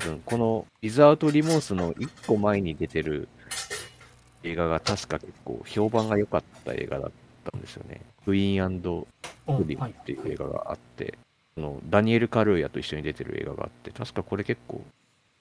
[0.00, 3.28] 分この「リザート・リモース」の1個前に出てる
[4.42, 7.10] 映画が確か結構評判が良かった映画だっ
[7.50, 8.00] たんですよね。
[8.24, 8.98] クイーン
[9.46, 11.18] あフリムっていう映画があって、
[11.56, 14.82] あのダニエル・カルーヤと一緒に出てる映画があって、確かこれ結構、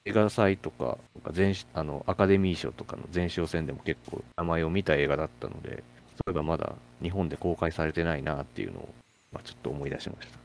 [0.06, 0.98] 映画祭とか、
[1.36, 5.84] 前あのアカデミー賞とかの前哨戦でも結構名前を見た映画だったので、
[6.16, 8.90] そういえばまだ日本で公開されてないなっていうのを、
[9.32, 10.40] まあ、ちょっと思い出しました。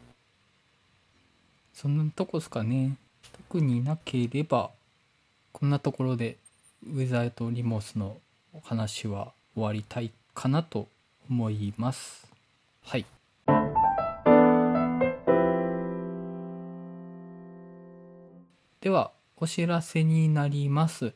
[1.72, 2.96] そんなとこですかね
[3.48, 4.70] 特になければ
[5.52, 6.38] こんなところで
[6.84, 8.16] ウィザード・リモスの
[8.52, 10.88] お話は終わりたいかなと
[11.30, 12.26] 思います。
[12.82, 13.06] はい。
[18.80, 21.12] ではお知らせになります。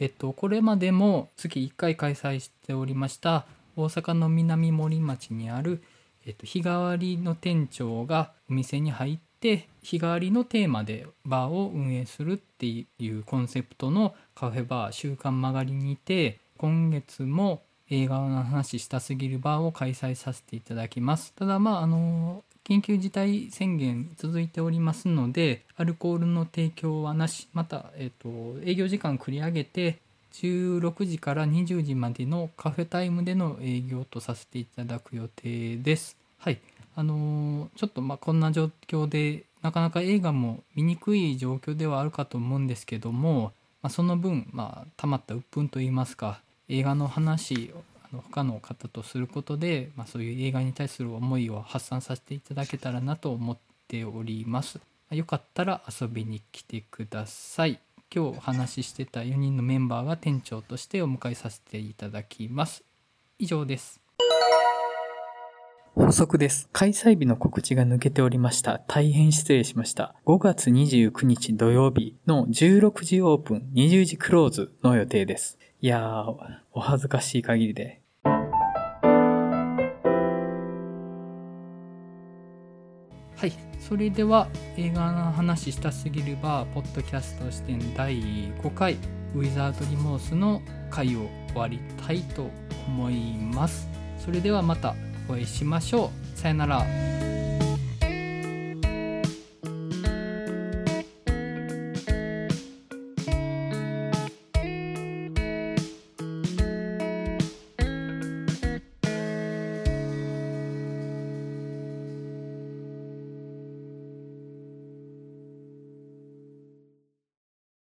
[0.00, 3.46] えっとこれまでも月1回開催しておりました
[3.76, 5.82] 大阪の南森町にある
[6.26, 29.98] えっと、日替わりの店長がお店に入って日替わりのテーマでバーを運営するっていうコンセプトのカフェバー「週刊曲がり」にて今月も映画の話したすぎるバーを開催させていただきますただまああの緊急事態宣言続いておりますのでアルコールの提供はなしまた、えっと、営業時間繰り上げて
[30.32, 36.16] 16時から20時までのカフェタイムでの営業とさせていただく予定です。
[36.38, 36.58] はい。
[36.96, 54.78] あのちょっとまこんな状況でなかなか映画も見にくい状況ではあるかと思うんですけども、まあ、その分、まあ、溜まった鬱憤といいますか映画の話をあの他の方とすることで、まあ、そういう映画に対する思いを発散させていただけたらなと思っております。
[55.10, 57.80] よかったら遊びに来てください。
[58.14, 62.84] 今日お話ししてた4人のメンバーが店長としてお迎えさせていただきます。
[63.38, 64.03] 以上です。
[65.96, 66.68] 補足です。
[66.72, 68.80] 開催日の告知が抜けておりました。
[68.88, 70.16] 大変失礼しました。
[70.26, 75.56] 5月29日土曜日の16時オープン、20時クローズの予定です。
[75.80, 76.34] いやー、
[76.72, 78.00] お恥ずかしい限りで。
[78.24, 78.32] は
[83.46, 83.52] い。
[83.78, 88.94] それでは映画の話したすぎるバーポッドキャスト視点第5回
[89.36, 92.50] ウィザードリモースの回を終わりたいと
[92.88, 93.88] 思います。
[94.18, 94.96] それではまた
[95.28, 96.38] お会いしましょう。
[96.38, 97.23] さよなら。